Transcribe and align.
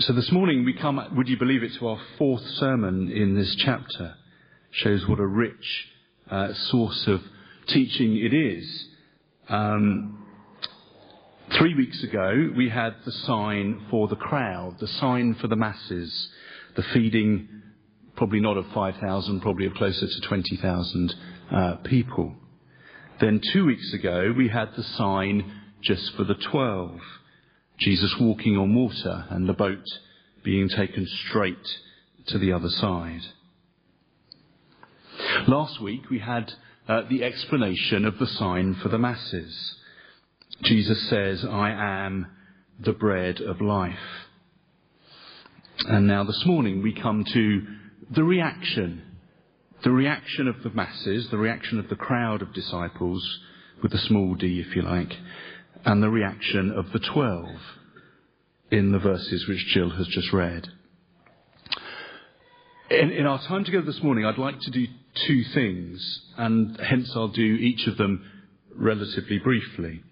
So 0.00 0.12
this 0.12 0.30
morning 0.30 0.64
we 0.64 0.74
come, 0.74 1.04
would 1.16 1.28
you 1.28 1.36
believe 1.36 1.64
it, 1.64 1.74
to 1.74 1.88
our 1.88 1.98
fourth 2.18 2.46
sermon 2.50 3.10
in 3.10 3.34
this 3.34 3.52
chapter. 3.56 4.14
Shows 4.70 5.08
what 5.08 5.18
a 5.18 5.26
rich 5.26 5.88
uh, 6.30 6.52
source 6.52 7.08
of 7.08 7.20
teaching 7.66 8.16
it 8.16 8.32
is. 8.32 8.86
Um, 9.48 10.24
three 11.54 11.74
weeks 11.74 12.04
ago 12.04 12.48
we 12.56 12.68
had 12.68 12.94
the 13.04 13.10
sign 13.10 13.86
for 13.90 14.06
the 14.06 14.14
crowd, 14.14 14.76
the 14.78 14.86
sign 14.86 15.34
for 15.34 15.48
the 15.48 15.56
masses, 15.56 16.28
the 16.76 16.84
feeding 16.84 17.48
probably 18.14 18.38
not 18.38 18.56
of 18.56 18.66
5,000, 18.72 19.40
probably 19.40 19.66
of 19.66 19.74
closer 19.74 20.06
to 20.06 20.20
20,000 20.20 21.14
uh, 21.50 21.74
people. 21.82 22.36
Then 23.20 23.40
two 23.52 23.66
weeks 23.66 23.92
ago 23.92 24.32
we 24.36 24.46
had 24.46 24.76
the 24.76 24.84
sign 24.84 25.50
just 25.82 26.14
for 26.14 26.22
the 26.22 26.36
12 26.36 27.00
Jesus 27.78 28.14
walking 28.20 28.56
on 28.56 28.74
water 28.74 29.26
and 29.30 29.48
the 29.48 29.52
boat 29.52 29.84
being 30.44 30.68
taken 30.68 31.06
straight 31.06 31.56
to 32.26 32.38
the 32.38 32.52
other 32.52 32.68
side. 32.68 33.20
Last 35.46 35.80
week 35.80 36.10
we 36.10 36.18
had 36.18 36.52
uh, 36.88 37.02
the 37.08 37.22
explanation 37.22 38.04
of 38.04 38.18
the 38.18 38.26
sign 38.26 38.74
for 38.82 38.88
the 38.88 38.98
masses. 38.98 39.76
Jesus 40.62 41.08
says, 41.08 41.44
I 41.44 41.70
am 41.70 42.26
the 42.80 42.92
bread 42.92 43.40
of 43.40 43.60
life. 43.60 43.98
And 45.86 46.06
now 46.06 46.24
this 46.24 46.42
morning 46.44 46.82
we 46.82 46.92
come 46.92 47.24
to 47.32 47.62
the 48.10 48.24
reaction, 48.24 49.02
the 49.84 49.92
reaction 49.92 50.48
of 50.48 50.62
the 50.64 50.70
masses, 50.70 51.28
the 51.30 51.38
reaction 51.38 51.78
of 51.78 51.88
the 51.88 51.96
crowd 51.96 52.42
of 52.42 52.52
disciples, 52.52 53.38
with 53.82 53.92
a 53.94 53.98
small 53.98 54.34
d 54.34 54.60
if 54.66 54.74
you 54.74 54.82
like, 54.82 55.12
and 55.84 56.02
the 56.02 56.10
reaction 56.10 56.70
of 56.70 56.92
the 56.92 56.98
twelve 56.98 57.60
in 58.70 58.92
the 58.92 58.98
verses 58.98 59.46
which 59.48 59.66
Jill 59.66 59.90
has 59.90 60.06
just 60.08 60.32
read. 60.32 60.68
In, 62.90 63.10
in, 63.10 63.26
our 63.26 63.40
time 63.46 63.64
together 63.64 63.86
this 63.86 64.02
morning, 64.02 64.24
I'd 64.24 64.38
like 64.38 64.60
to 64.60 64.70
do 64.70 64.86
two 65.26 65.42
things, 65.54 66.22
and 66.36 66.78
hence 66.80 67.12
I'll 67.14 67.28
do 67.28 67.42
each 67.42 67.86
of 67.86 67.98
them 67.98 68.24
relatively 68.74 69.38
briefly. 69.38 70.02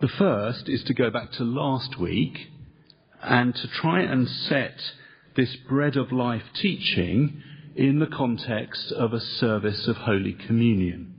The 0.00 0.08
first 0.08 0.68
is 0.68 0.84
to 0.84 0.94
go 0.94 1.10
back 1.10 1.32
to 1.32 1.44
last 1.44 1.98
week 1.98 2.48
and 3.22 3.54
to 3.54 3.68
try 3.68 4.02
and 4.02 4.28
set 4.28 4.78
this 5.34 5.56
bread 5.68 5.96
of 5.96 6.12
life 6.12 6.44
teaching 6.54 7.42
in 7.74 7.98
the 7.98 8.06
context 8.06 8.92
of 8.92 9.12
a 9.12 9.20
service 9.20 9.88
of 9.88 9.96
Holy 9.96 10.32
Communion. 10.32 11.15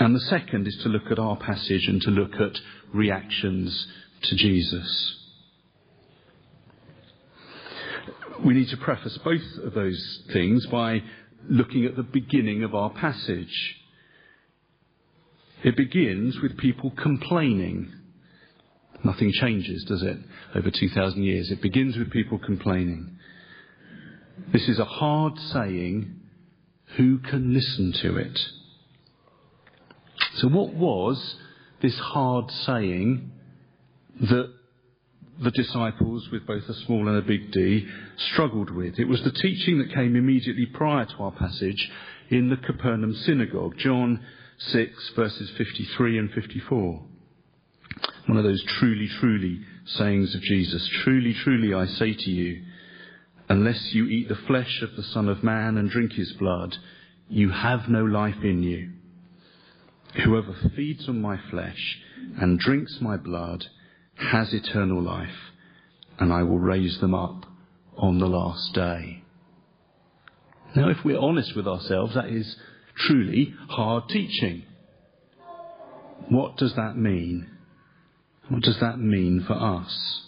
And 0.00 0.14
the 0.14 0.20
second 0.20 0.68
is 0.68 0.76
to 0.84 0.88
look 0.88 1.10
at 1.10 1.18
our 1.18 1.36
passage 1.36 1.88
and 1.88 2.00
to 2.02 2.10
look 2.10 2.34
at 2.34 2.56
reactions 2.94 3.88
to 4.22 4.36
Jesus. 4.36 5.16
We 8.44 8.54
need 8.54 8.68
to 8.68 8.76
preface 8.76 9.18
both 9.18 9.42
of 9.64 9.74
those 9.74 10.22
things 10.32 10.66
by 10.66 11.02
looking 11.48 11.84
at 11.84 11.96
the 11.96 12.04
beginning 12.04 12.62
of 12.62 12.76
our 12.76 12.90
passage. 12.90 13.76
It 15.64 15.76
begins 15.76 16.38
with 16.40 16.56
people 16.56 16.92
complaining. 16.92 17.92
Nothing 19.02 19.32
changes, 19.32 19.82
does 19.84 20.02
it, 20.02 20.18
over 20.54 20.70
2,000 20.70 21.24
years? 21.24 21.50
It 21.50 21.60
begins 21.60 21.96
with 21.96 22.12
people 22.12 22.38
complaining. 22.38 23.18
This 24.52 24.68
is 24.68 24.78
a 24.78 24.84
hard 24.84 25.36
saying. 25.38 26.14
Who 26.96 27.18
can 27.18 27.52
listen 27.52 27.92
to 28.02 28.16
it? 28.16 28.38
So, 30.38 30.46
what 30.48 30.72
was 30.72 31.36
this 31.82 31.98
hard 31.98 32.48
saying 32.50 33.32
that 34.20 34.52
the 35.40 35.50
disciples, 35.50 36.28
with 36.30 36.46
both 36.46 36.68
a 36.68 36.74
small 36.74 37.08
and 37.08 37.16
a 37.16 37.22
big 37.22 37.50
d, 37.50 37.88
struggled 38.32 38.70
with? 38.70 39.00
It 39.00 39.08
was 39.08 39.20
the 39.22 39.32
teaching 39.32 39.78
that 39.78 39.92
came 39.92 40.14
immediately 40.14 40.66
prior 40.66 41.06
to 41.06 41.14
our 41.18 41.32
passage 41.32 41.90
in 42.30 42.50
the 42.50 42.56
Capernaum 42.56 43.14
synagogue, 43.14 43.78
John 43.78 44.20
6, 44.58 45.10
verses 45.16 45.50
53 45.56 46.18
and 46.18 46.30
54. 46.32 47.02
One 48.26 48.38
of 48.38 48.44
those 48.44 48.62
truly, 48.78 49.08
truly 49.08 49.60
sayings 49.86 50.36
of 50.36 50.42
Jesus. 50.42 50.86
Truly, 51.02 51.34
truly, 51.34 51.74
I 51.74 51.86
say 51.86 52.14
to 52.14 52.30
you, 52.30 52.62
unless 53.48 53.92
you 53.92 54.06
eat 54.06 54.28
the 54.28 54.36
flesh 54.36 54.82
of 54.82 54.94
the 54.94 55.02
Son 55.02 55.28
of 55.28 55.42
Man 55.42 55.78
and 55.78 55.90
drink 55.90 56.12
his 56.12 56.32
blood, 56.34 56.76
you 57.28 57.50
have 57.50 57.88
no 57.88 58.04
life 58.04 58.44
in 58.44 58.62
you. 58.62 58.92
Whoever 60.24 60.54
feeds 60.74 61.08
on 61.08 61.20
my 61.20 61.38
flesh 61.50 61.98
and 62.40 62.58
drinks 62.58 62.98
my 63.00 63.16
blood 63.16 63.64
has 64.16 64.52
eternal 64.52 65.02
life, 65.02 65.52
and 66.18 66.32
I 66.32 66.42
will 66.42 66.58
raise 66.58 66.98
them 67.00 67.14
up 67.14 67.46
on 67.96 68.18
the 68.18 68.26
last 68.26 68.74
day. 68.74 69.22
Now, 70.74 70.88
if 70.88 71.04
we're 71.04 71.18
honest 71.18 71.54
with 71.54 71.68
ourselves, 71.68 72.14
that 72.14 72.28
is 72.28 72.56
truly 72.96 73.54
hard 73.68 74.08
teaching. 74.08 74.64
What 76.28 76.56
does 76.56 76.74
that 76.74 76.96
mean? 76.96 77.48
What 78.48 78.62
does 78.62 78.80
that 78.80 78.98
mean 78.98 79.44
for 79.46 79.54
us? 79.54 80.22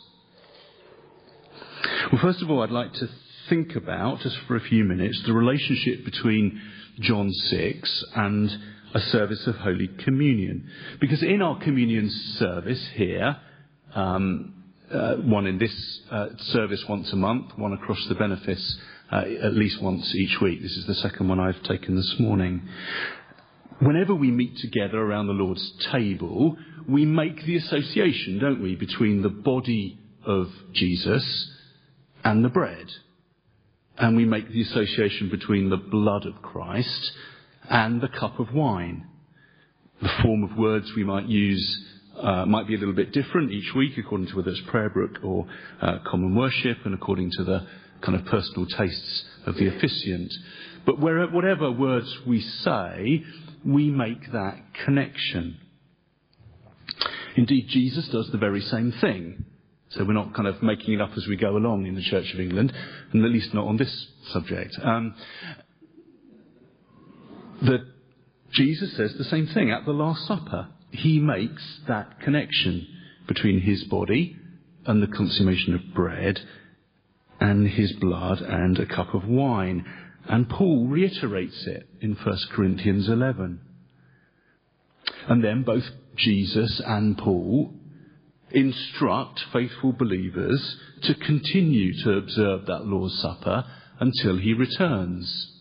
Well, 2.13 2.23
first 2.23 2.43
of 2.43 2.51
all, 2.51 2.63
I'd 2.63 2.71
like 2.71 2.93
to 2.95 3.09
think 3.49 3.75
about, 3.75 4.21
just 4.21 4.39
for 4.47 4.57
a 4.57 4.61
few 4.61 4.85
minutes, 4.85 5.23
the 5.27 5.33
relationship 5.33 6.05
between 6.05 6.61
John 7.01 7.33
6 7.33 8.05
and 8.15 8.51
a 8.95 9.01
service 9.01 9.47
of 9.47 9.57
Holy 9.57 9.89
Communion. 9.89 10.69
Because 11.01 11.23
in 11.23 11.43
our 11.43 11.59
communion 11.59 12.11
service 12.39 12.89
here, 12.95 13.37
um, 13.95 14.55
uh, 14.93 15.17
one 15.17 15.47
in 15.47 15.59
this 15.59 16.01
uh, 16.11 16.29
service 16.39 16.85
once 16.89 17.13
a 17.13 17.17
month, 17.17 17.57
one 17.57 17.73
across 17.73 18.05
the 18.09 18.15
benefice 18.15 18.79
uh, 19.13 19.25
at 19.43 19.55
least 19.55 19.83
once 19.83 20.15
each 20.15 20.41
week. 20.41 20.63
This 20.63 20.77
is 20.77 20.87
the 20.87 20.95
second 20.95 21.29
one 21.29 21.41
I've 21.41 21.63
taken 21.63 21.97
this 21.97 22.17
morning. 22.19 22.69
Whenever 23.81 24.15
we 24.15 24.31
meet 24.31 24.57
together 24.59 24.99
around 24.99 25.27
the 25.27 25.33
Lord's 25.33 25.73
table, 25.91 26.57
we 26.89 27.05
make 27.05 27.45
the 27.45 27.57
association, 27.57 28.39
don't 28.39 28.63
we, 28.63 28.75
between 28.75 29.23
the 29.23 29.31
body 29.31 29.99
of 30.25 30.49
Jesus 30.73 31.51
and 32.25 32.45
the 32.45 32.49
bread. 32.49 32.87
And 33.97 34.17
we 34.17 34.25
make 34.25 34.49
the 34.49 34.63
association 34.63 35.29
between 35.29 35.71
the 35.71 35.77
blood 35.77 36.27
of 36.27 36.43
Christ 36.43 37.13
and 37.71 38.01
the 38.01 38.09
cup 38.09 38.39
of 38.39 38.53
wine. 38.53 39.07
The 40.03 40.11
form 40.23 40.43
of 40.43 40.57
words 40.57 40.93
we 40.97 41.05
might 41.05 41.27
use 41.27 41.87
uh, 42.21 42.45
might 42.45 42.67
be 42.67 42.75
a 42.75 42.79
little 42.79 42.95
bit 42.95 43.13
different 43.13 43.53
each 43.53 43.73
week 43.75 43.97
according 43.97 44.27
to 44.27 44.37
whether 44.37 44.51
it's 44.51 44.61
prayer 44.67 44.91
book 44.91 45.23
or 45.23 45.47
uh, 45.81 45.99
common 46.07 46.35
worship 46.35 46.79
and 46.85 46.95
according 46.95 47.31
to 47.31 47.45
the 47.45 47.67
kind 48.03 48.19
of 48.19 48.27
personal 48.27 48.67
tastes 48.67 49.25
of 49.47 49.55
the 49.57 49.69
officiant. 49.69 50.33
But 50.85 51.01
where, 51.01 51.25
whatever 51.29 51.71
words 51.71 52.13
we 52.27 52.41
say, 52.41 53.25
we 53.65 53.91
make 53.91 54.33
that 54.33 54.59
connection. 54.85 55.59
Indeed, 57.37 57.69
Jesus 57.69 58.09
does 58.09 58.31
the 58.31 58.39
very 58.39 58.61
same 58.61 58.93
thing. 59.01 59.45
So 59.91 60.05
we're 60.05 60.13
not 60.13 60.35
kind 60.35 60.49
of 60.49 60.63
making 60.63 60.95
it 60.95 61.01
up 61.01 61.11
as 61.17 61.27
we 61.27 61.37
go 61.37 61.57
along 61.57 61.87
in 61.87 61.95
the 61.95 62.03
Church 62.03 62.33
of 62.33 62.41
England, 62.41 62.73
and 63.13 63.25
at 63.25 63.31
least 63.31 63.53
not 63.55 63.67
on 63.67 63.77
this 63.77 64.09
subject. 64.29 64.77
Um, 64.83 65.15
that 67.63 67.87
Jesus 68.53 68.97
says 68.97 69.15
the 69.15 69.25
same 69.25 69.47
thing 69.47 69.71
at 69.71 69.85
the 69.85 69.93
Last 69.93 70.27
Supper. 70.27 70.69
He 70.91 71.19
makes 71.19 71.81
that 71.87 72.21
connection 72.21 72.87
between 73.29 73.61
his 73.61 73.85
body 73.85 74.37
and 74.87 75.03
the 75.03 75.07
consummation 75.07 75.75
of 75.75 75.95
bread 75.95 76.41
and 77.39 77.69
his 77.69 77.93
blood 77.93 78.41
and 78.41 78.79
a 78.79 78.87
cup 78.87 79.15
of 79.15 79.27
wine. 79.27 79.85
And 80.29 80.49
Paul 80.49 80.89
reiterates 80.89 81.67
it 81.67 81.89
in 82.01 82.15
1 82.15 82.39
Corinthians 82.53 83.09
11. 83.09 83.61
And 85.29 85.45
then 85.45 85.63
both 85.63 85.85
Jesus 86.17 86.81
and 86.85 87.17
Paul 87.17 87.75
instruct 88.51 89.45
faithful 89.53 89.93
believers 89.93 90.77
to 91.03 91.15
continue 91.15 91.93
to 92.03 92.13
observe 92.15 92.67
that 92.67 92.85
Lord's 92.85 93.19
Supper 93.21 93.65
until 94.01 94.39
he 94.39 94.55
returns. 94.55 95.60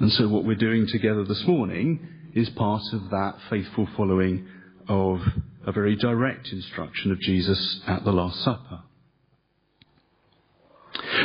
And 0.00 0.10
so 0.12 0.28
what 0.28 0.46
we're 0.46 0.54
doing 0.54 0.86
together 0.86 1.24
this 1.24 1.46
morning 1.46 2.08
is 2.34 2.48
part 2.48 2.82
of 2.94 3.10
that 3.10 3.34
faithful 3.50 3.86
following 3.98 4.48
of 4.88 5.20
a 5.66 5.72
very 5.72 5.94
direct 5.94 6.48
instruction 6.48 7.12
of 7.12 7.20
Jesus 7.20 7.82
at 7.86 8.02
the 8.02 8.10
Last 8.10 8.40
Supper. 8.42 8.80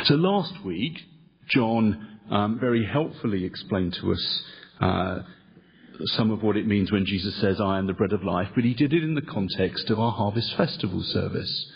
So 0.04 0.14
last 0.14 0.62
week, 0.62 1.00
John 1.48 2.18
um, 2.30 2.58
very 2.60 2.84
helpfully 2.84 3.44
explained 3.44 3.94
to 3.94 4.12
us 4.12 4.42
uh, 4.78 5.18
some 6.04 6.30
of 6.30 6.42
what 6.42 6.58
it 6.58 6.66
means 6.66 6.92
when 6.92 7.06
Jesus 7.06 7.34
says, 7.36 7.58
I 7.58 7.78
am 7.78 7.86
the 7.86 7.94
bread 7.94 8.12
of 8.12 8.24
life, 8.24 8.48
but 8.54 8.64
he 8.64 8.74
did 8.74 8.92
it 8.92 9.02
in 9.02 9.14
the 9.14 9.22
context 9.22 9.88
of 9.88 9.98
our 9.98 10.12
Harvest 10.12 10.54
Festival 10.54 11.02
service. 11.02 11.72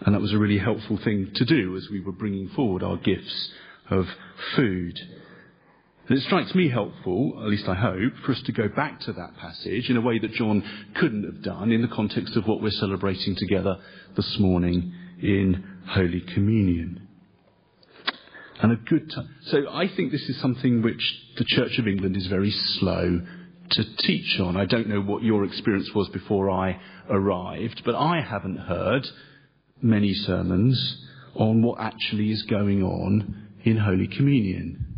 And 0.00 0.14
that 0.14 0.22
was 0.22 0.32
a 0.32 0.38
really 0.38 0.58
helpful 0.58 0.96
thing 0.96 1.32
to 1.34 1.44
do 1.44 1.76
as 1.76 1.90
we 1.90 2.00
were 2.00 2.12
bringing 2.12 2.48
forward 2.48 2.82
our 2.82 2.96
gifts 2.96 3.52
of 3.90 4.06
food. 4.56 4.98
And 6.06 6.18
it 6.18 6.22
strikes 6.22 6.54
me 6.54 6.68
helpful, 6.68 7.32
at 7.42 7.48
least 7.48 7.66
I 7.66 7.74
hope, 7.74 8.12
for 8.24 8.32
us 8.32 8.42
to 8.42 8.52
go 8.52 8.68
back 8.68 9.00
to 9.00 9.12
that 9.14 9.38
passage 9.38 9.88
in 9.88 9.96
a 9.96 10.02
way 10.02 10.18
that 10.18 10.32
John 10.32 10.62
couldn't 10.96 11.24
have 11.24 11.42
done 11.42 11.72
in 11.72 11.80
the 11.80 11.88
context 11.88 12.36
of 12.36 12.46
what 12.46 12.60
we're 12.60 12.70
celebrating 12.70 13.34
together 13.36 13.78
this 14.14 14.38
morning 14.38 14.92
in 15.22 15.64
Holy 15.88 16.20
Communion. 16.20 17.08
And 18.60 18.72
a 18.72 18.76
good 18.76 19.10
time. 19.10 19.34
So 19.46 19.64
I 19.70 19.88
think 19.88 20.12
this 20.12 20.28
is 20.28 20.38
something 20.40 20.82
which 20.82 21.02
the 21.38 21.44
Church 21.44 21.78
of 21.78 21.88
England 21.88 22.16
is 22.18 22.26
very 22.26 22.50
slow 22.50 23.22
to 23.70 23.96
teach 23.96 24.38
on. 24.40 24.58
I 24.58 24.66
don't 24.66 24.88
know 24.88 25.00
what 25.00 25.22
your 25.22 25.44
experience 25.44 25.90
was 25.94 26.10
before 26.10 26.50
I 26.50 26.80
arrived, 27.08 27.80
but 27.82 27.94
I 27.94 28.20
haven't 28.20 28.58
heard 28.58 29.08
many 29.80 30.12
sermons 30.12 31.06
on 31.34 31.62
what 31.62 31.80
actually 31.80 32.30
is 32.30 32.42
going 32.42 32.82
on 32.82 33.48
in 33.64 33.78
Holy 33.78 34.06
Communion. 34.06 34.93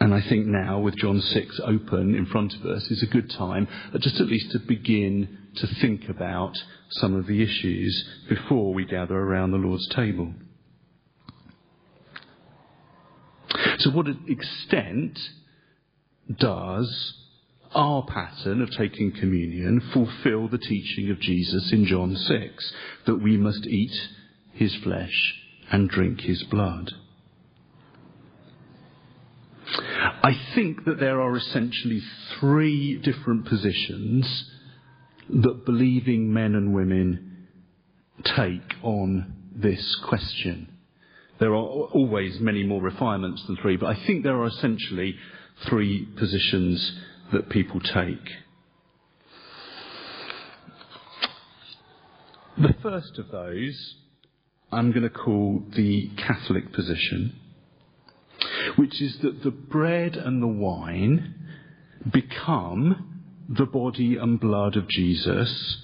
And 0.00 0.14
I 0.14 0.20
think 0.20 0.46
now, 0.46 0.78
with 0.78 0.96
John 0.96 1.20
6 1.20 1.60
open 1.64 2.14
in 2.14 2.26
front 2.26 2.54
of 2.54 2.64
us, 2.64 2.88
is 2.90 3.02
a 3.02 3.06
good 3.06 3.30
time 3.30 3.66
uh, 3.92 3.98
just 3.98 4.20
at 4.20 4.28
least 4.28 4.52
to 4.52 4.60
begin 4.60 5.38
to 5.56 5.66
think 5.66 6.08
about 6.08 6.56
some 6.90 7.14
of 7.14 7.26
the 7.26 7.42
issues 7.42 8.08
before 8.28 8.72
we 8.72 8.84
gather 8.84 9.16
around 9.16 9.50
the 9.50 9.58
Lord's 9.58 9.88
table. 9.88 10.32
So, 13.78 13.90
what 13.90 14.06
extent 14.28 15.18
does 16.36 17.14
our 17.74 18.04
pattern 18.04 18.62
of 18.62 18.70
taking 18.70 19.12
communion 19.12 19.80
fulfill 19.92 20.48
the 20.48 20.58
teaching 20.58 21.10
of 21.10 21.20
Jesus 21.20 21.72
in 21.72 21.86
John 21.86 22.14
6 22.14 22.72
that 23.06 23.16
we 23.16 23.36
must 23.36 23.66
eat 23.66 23.94
his 24.52 24.74
flesh 24.76 25.34
and 25.70 25.88
drink 25.88 26.20
his 26.20 26.42
blood? 26.44 26.92
I 29.74 30.38
think 30.54 30.84
that 30.84 30.98
there 30.98 31.20
are 31.20 31.36
essentially 31.36 32.02
three 32.38 32.98
different 32.98 33.46
positions 33.46 34.50
that 35.28 35.64
believing 35.64 36.32
men 36.32 36.54
and 36.54 36.74
women 36.74 37.46
take 38.24 38.74
on 38.82 39.34
this 39.54 39.96
question. 39.96 40.72
There 41.38 41.50
are 41.50 41.54
always 41.54 42.40
many 42.40 42.64
more 42.64 42.82
refinements 42.82 43.44
than 43.46 43.56
three, 43.56 43.76
but 43.76 43.86
I 43.96 44.06
think 44.06 44.24
there 44.24 44.40
are 44.40 44.46
essentially 44.46 45.16
three 45.68 46.06
positions 46.16 47.00
that 47.32 47.48
people 47.48 47.80
take. 47.80 48.28
The 52.56 52.74
first 52.82 53.18
of 53.18 53.30
those 53.30 53.94
I'm 54.72 54.90
going 54.90 55.04
to 55.04 55.10
call 55.10 55.62
the 55.74 56.10
Catholic 56.16 56.72
position 56.72 57.34
which 58.78 59.02
is 59.02 59.18
that 59.18 59.42
the 59.42 59.50
bread 59.50 60.14
and 60.14 60.40
the 60.40 60.46
wine 60.46 61.34
become 62.12 63.24
the 63.48 63.66
body 63.66 64.16
and 64.16 64.38
blood 64.38 64.76
of 64.76 64.88
Jesus 64.88 65.78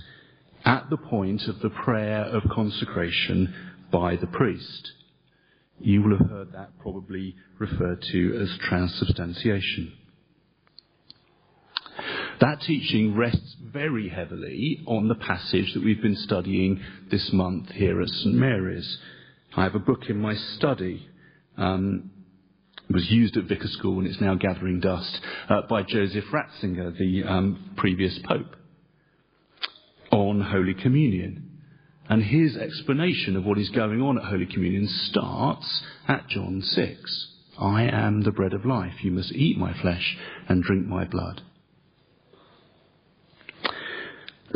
at 0.65 0.89
the 0.91 0.97
point 0.97 1.43
of 1.49 1.59
the 1.59 1.71
prayer 1.71 2.23
of 2.23 2.49
consecration 2.53 3.53
by 3.91 4.15
the 4.15 4.29
priest. 4.29 4.93
You 5.81 6.03
will 6.03 6.17
have 6.19 6.31
heard 6.31 6.53
that 6.53 6.79
probably 6.79 7.35
referred 7.59 8.01
to 8.13 8.39
as 8.41 8.57
transubstantiation. 8.59 9.93
That 12.41 12.61
teaching 12.61 13.17
rests 13.17 13.57
very 13.61 14.09
heavily 14.09 14.85
on 14.87 15.09
the 15.09 15.17
passage 15.17 15.75
that 15.75 15.83
we've 15.83 16.01
been 16.01 16.15
studying 16.17 16.81
this 17.11 17.33
month 17.33 17.71
here 17.71 18.01
at 18.01 18.09
St 18.09 18.37
Mary's. 18.37 18.99
I 19.57 19.65
have 19.65 19.75
a 19.75 19.81
book 19.81 20.09
in 20.09 20.21
my 20.21 20.35
study 20.35 21.09
um, 21.57 22.11
was 22.91 23.11
used 23.11 23.37
at 23.37 23.45
Vicar 23.45 23.69
School 23.69 23.99
and 23.99 24.07
it's 24.07 24.21
now 24.21 24.35
gathering 24.35 24.81
dust 24.81 25.21
uh, 25.49 25.63
by 25.69 25.83
Joseph 25.83 26.25
Ratzinger, 26.33 26.97
the 26.97 27.25
um, 27.25 27.71
previous 27.77 28.19
Pope, 28.25 28.57
on 30.11 30.41
Holy 30.41 30.75
Communion. 30.75 31.51
And 32.09 32.23
his 32.23 32.57
explanation 32.57 33.37
of 33.37 33.45
what 33.45 33.59
is 33.59 33.71
going 33.71 34.03
on 34.03 34.19
at 34.19 34.25
Holy 34.25 34.47
Communion 34.47 34.89
starts 34.89 35.83
at 36.07 36.29
John 36.29 36.61
6. 36.63 37.29
I 37.59 37.85
am 37.85 38.23
the 38.23 38.33
bread 38.33 38.53
of 38.53 38.67
life. 38.67 39.03
You 39.03 39.13
must 39.13 39.33
eat 39.33 39.57
my 39.57 39.73
flesh 39.81 40.17
and 40.49 40.63
drink 40.63 40.87
my 40.87 41.05
blood. 41.05 41.41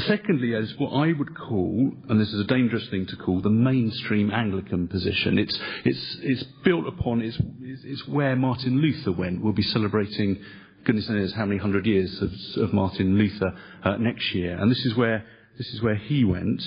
Secondly, 0.01 0.55
as 0.55 0.73
what 0.79 0.91
I 0.91 1.13
would 1.13 1.37
call, 1.37 1.91
and 2.09 2.21
this 2.21 2.33
is 2.33 2.41
a 2.41 2.45
dangerous 2.45 2.87
thing 2.89 3.07
to 3.07 3.17
call, 3.17 3.41
the 3.41 3.51
mainstream 3.51 4.31
Anglican 4.31 4.87
position. 4.87 5.39
It's, 5.39 5.59
it's, 5.85 6.17
it's 6.23 6.43
built 6.65 6.87
upon, 6.87 7.21
it's, 7.21 7.37
it's 7.61 8.07
where 8.07 8.37
Martin 8.37 8.81
Luther 8.81 9.11
went. 9.11 9.43
We'll 9.43 9.53
be 9.53 9.63
celebrating, 9.63 10.41
goodness 10.85 11.09
knows 11.09 11.33
how 11.33 11.47
many 11.47 11.59
hundred 11.59 11.85
years 11.85 12.23
of, 12.23 12.33
of 12.63 12.73
Martin 12.73 13.19
Luther 13.19 13.53
uh, 13.83 13.97
next 13.97 14.33
year. 14.35 14.57
And 14.57 14.71
this 14.71 14.85
is, 14.87 14.95
where, 14.95 15.25
this 15.57 15.67
is 15.75 15.83
where 15.83 15.97
he 15.97 16.25
went, 16.25 16.63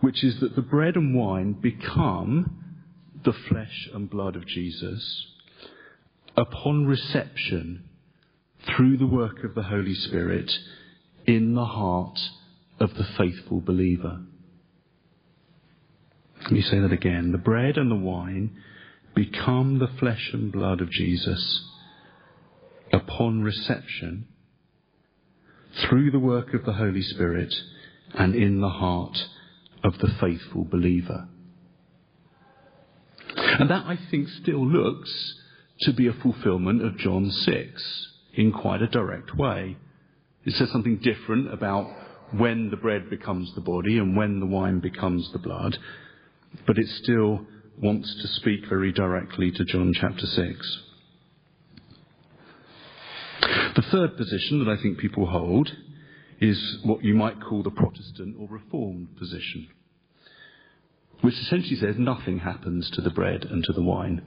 which 0.00 0.22
is 0.22 0.38
that 0.38 0.54
the 0.54 0.62
bread 0.62 0.94
and 0.94 1.12
wine 1.12 1.54
become 1.54 2.62
the 3.24 3.32
flesh 3.32 3.88
and 3.92 4.08
blood 4.08 4.36
of 4.36 4.46
Jesus 4.46 5.26
upon 6.36 6.86
reception 6.86 7.88
through 8.64 8.96
the 8.98 9.06
work 9.06 9.42
of 9.42 9.56
the 9.56 9.64
Holy 9.64 9.94
Spirit 9.94 10.52
in 11.26 11.54
the 11.54 11.64
heart 11.64 12.18
of 12.78 12.94
the 12.94 13.06
faithful 13.16 13.60
believer. 13.60 14.20
Let 16.42 16.52
me 16.52 16.62
say 16.62 16.78
that 16.78 16.92
again. 16.92 17.32
The 17.32 17.38
bread 17.38 17.76
and 17.76 17.90
the 17.90 17.96
wine 17.96 18.56
become 19.14 19.78
the 19.78 19.88
flesh 19.98 20.30
and 20.32 20.52
blood 20.52 20.80
of 20.80 20.90
Jesus 20.90 21.64
upon 22.92 23.42
reception 23.42 24.28
through 25.88 26.10
the 26.10 26.18
work 26.18 26.54
of 26.54 26.64
the 26.64 26.74
Holy 26.74 27.02
Spirit 27.02 27.52
and 28.14 28.34
in 28.34 28.60
the 28.60 28.68
heart 28.68 29.16
of 29.82 29.98
the 29.98 30.08
faithful 30.20 30.64
believer. 30.64 31.28
And 33.36 33.70
that, 33.70 33.86
I 33.86 33.98
think, 34.10 34.28
still 34.28 34.64
looks 34.66 35.34
to 35.80 35.92
be 35.92 36.06
a 36.06 36.12
fulfillment 36.12 36.84
of 36.84 36.98
John 36.98 37.30
6 37.30 38.08
in 38.34 38.52
quite 38.52 38.82
a 38.82 38.86
direct 38.86 39.36
way. 39.36 39.76
It 40.46 40.54
says 40.54 40.70
something 40.70 40.98
different 40.98 41.52
about 41.52 41.90
when 42.30 42.70
the 42.70 42.76
bread 42.76 43.10
becomes 43.10 43.52
the 43.54 43.60
body 43.60 43.98
and 43.98 44.16
when 44.16 44.38
the 44.38 44.46
wine 44.46 44.78
becomes 44.78 45.30
the 45.32 45.40
blood, 45.40 45.76
but 46.66 46.78
it 46.78 46.88
still 46.88 47.44
wants 47.82 48.14
to 48.22 48.28
speak 48.28 48.60
very 48.68 48.92
directly 48.92 49.50
to 49.50 49.64
John 49.64 49.92
chapter 49.92 50.24
6. 50.24 50.82
The 53.74 53.84
third 53.90 54.16
position 54.16 54.64
that 54.64 54.70
I 54.70 54.80
think 54.80 54.98
people 54.98 55.26
hold 55.26 55.70
is 56.40 56.78
what 56.84 57.02
you 57.02 57.14
might 57.14 57.42
call 57.42 57.64
the 57.64 57.70
Protestant 57.70 58.36
or 58.38 58.46
Reformed 58.48 59.16
position, 59.18 59.68
which 61.22 61.34
essentially 61.34 61.76
says 61.76 61.96
nothing 61.98 62.38
happens 62.38 62.88
to 62.90 63.00
the 63.00 63.10
bread 63.10 63.44
and 63.44 63.64
to 63.64 63.72
the 63.72 63.82
wine. 63.82 64.22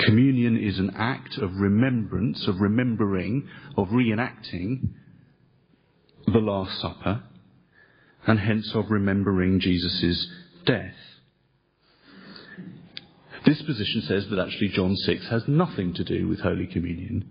Communion 0.00 0.56
is 0.56 0.78
an 0.78 0.90
act 0.96 1.38
of 1.38 1.54
remembrance, 1.56 2.46
of 2.46 2.60
remembering, 2.60 3.48
of 3.76 3.88
reenacting 3.88 4.88
the 6.26 6.38
Last 6.38 6.80
Supper, 6.80 7.22
and 8.26 8.38
hence 8.38 8.74
of 8.74 8.90
remembering 8.90 9.60
Jesus' 9.60 10.26
death. 10.66 10.94
This 13.44 13.60
position 13.62 14.02
says 14.02 14.26
that 14.30 14.38
actually 14.38 14.68
John 14.68 14.96
6 14.96 15.28
has 15.28 15.46
nothing 15.46 15.92
to 15.94 16.04
do 16.04 16.28
with 16.28 16.40
Holy 16.40 16.66
Communion, 16.66 17.30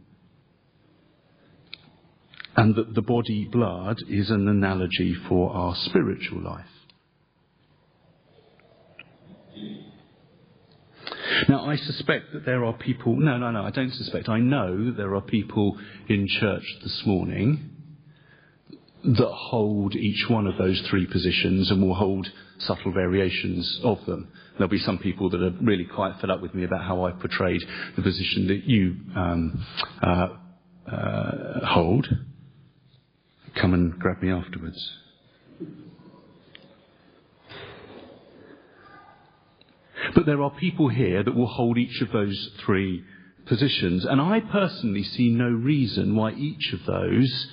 and 2.55 2.75
that 2.75 2.93
the 2.93 3.01
body 3.01 3.47
blood 3.51 3.97
is 4.07 4.29
an 4.29 4.47
analogy 4.47 5.15
for 5.27 5.51
our 5.51 5.75
spiritual 5.75 6.41
life. 6.41 6.65
Now, 11.49 11.65
I 11.65 11.75
suspect 11.75 12.33
that 12.33 12.45
there 12.45 12.63
are 12.63 12.73
people, 12.73 13.15
no, 13.15 13.37
no, 13.37 13.51
no, 13.51 13.63
I 13.63 13.71
don't 13.71 13.93
suspect, 13.93 14.29
I 14.29 14.39
know 14.39 14.91
there 14.91 15.15
are 15.15 15.21
people 15.21 15.77
in 16.07 16.27
church 16.27 16.63
this 16.83 17.03
morning 17.05 17.69
that 19.03 19.31
hold 19.31 19.95
each 19.95 20.29
one 20.29 20.47
of 20.47 20.57
those 20.57 20.81
three 20.89 21.05
positions 21.05 21.69
and 21.69 21.81
will 21.81 21.95
hold 21.95 22.27
subtle 22.59 22.93
variations 22.93 23.79
of 23.83 24.05
them. 24.05 24.31
There'll 24.53 24.69
be 24.69 24.79
some 24.79 24.97
people 24.97 25.29
that 25.31 25.41
are 25.41 25.53
really 25.61 25.85
quite 25.85 26.19
fed 26.21 26.29
up 26.29 26.41
with 26.41 26.53
me 26.53 26.63
about 26.63 26.83
how 26.83 27.05
I 27.05 27.11
portrayed 27.11 27.61
the 27.95 28.01
position 28.01 28.47
that 28.47 28.63
you 28.63 28.95
um, 29.15 29.65
uh, 30.01 30.27
uh, 30.89 31.65
hold. 31.65 32.07
Come 33.55 33.73
and 33.73 33.99
grab 33.99 34.21
me 34.21 34.31
afterwards. 34.31 34.79
But 40.15 40.25
there 40.25 40.41
are 40.41 40.51
people 40.51 40.89
here 40.89 41.23
that 41.23 41.35
will 41.35 41.47
hold 41.47 41.77
each 41.77 42.01
of 42.01 42.11
those 42.11 42.51
three 42.63 43.03
positions. 43.45 44.05
And 44.05 44.21
I 44.21 44.39
personally 44.39 45.03
see 45.03 45.29
no 45.29 45.49
reason 45.49 46.15
why 46.15 46.33
each 46.33 46.73
of 46.73 46.85
those 46.85 47.47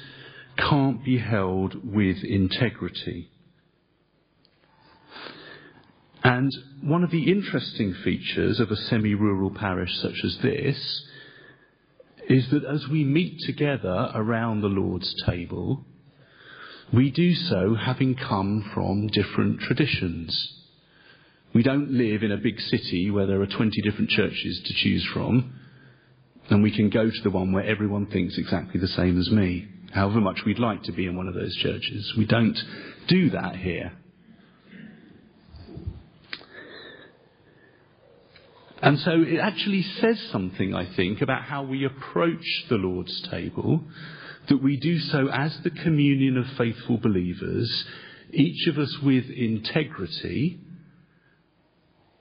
can't 0.56 1.04
be 1.04 1.18
held 1.18 1.74
with 1.84 2.22
integrity. 2.22 3.30
And 6.22 6.52
one 6.82 7.02
of 7.02 7.10
the 7.10 7.30
interesting 7.30 7.94
features 7.94 8.60
of 8.60 8.70
a 8.70 8.76
semi-rural 8.76 9.52
parish 9.52 9.96
such 9.98 10.22
as 10.22 10.38
this 10.38 11.06
is 12.28 12.50
that 12.50 12.64
as 12.64 12.86
we 12.88 13.04
meet 13.04 13.40
together 13.40 14.10
around 14.14 14.60
the 14.60 14.68
Lord's 14.68 15.14
table, 15.24 15.84
we 16.92 17.10
do 17.10 17.34
so 17.34 17.74
having 17.74 18.14
come 18.14 18.70
from 18.74 19.06
different 19.08 19.60
traditions. 19.60 20.59
We 21.52 21.62
don't 21.62 21.90
live 21.90 22.22
in 22.22 22.30
a 22.30 22.36
big 22.36 22.60
city 22.60 23.10
where 23.10 23.26
there 23.26 23.40
are 23.40 23.46
20 23.46 23.82
different 23.82 24.10
churches 24.10 24.60
to 24.64 24.74
choose 24.74 25.04
from, 25.06 25.52
and 26.48 26.62
we 26.62 26.70
can 26.70 26.90
go 26.90 27.10
to 27.10 27.22
the 27.22 27.30
one 27.30 27.52
where 27.52 27.64
everyone 27.64 28.06
thinks 28.06 28.38
exactly 28.38 28.80
the 28.80 28.88
same 28.88 29.18
as 29.18 29.30
me, 29.30 29.68
however 29.92 30.20
much 30.20 30.44
we'd 30.44 30.58
like 30.58 30.84
to 30.84 30.92
be 30.92 31.06
in 31.06 31.16
one 31.16 31.26
of 31.26 31.34
those 31.34 31.56
churches. 31.56 32.14
We 32.16 32.24
don't 32.24 32.58
do 33.08 33.30
that 33.30 33.56
here. 33.56 33.92
And 38.82 38.98
so 39.00 39.10
it 39.10 39.38
actually 39.38 39.82
says 39.82 40.18
something, 40.30 40.74
I 40.74 40.86
think, 40.94 41.20
about 41.20 41.42
how 41.42 41.64
we 41.64 41.84
approach 41.84 42.64
the 42.68 42.76
Lord's 42.76 43.20
table, 43.22 43.84
that 44.48 44.62
we 44.62 44.76
do 44.76 44.98
so 44.98 45.28
as 45.28 45.56
the 45.58 45.70
communion 45.70 46.38
of 46.38 46.46
faithful 46.56 46.96
believers, 46.96 47.84
each 48.32 48.66
of 48.68 48.78
us 48.78 48.98
with 49.00 49.28
integrity, 49.28 50.60